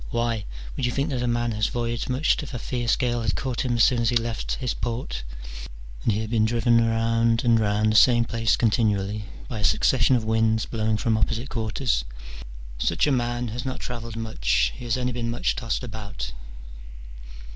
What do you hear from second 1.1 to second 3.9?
that a man had voyaged much if a fierce gale had caught him as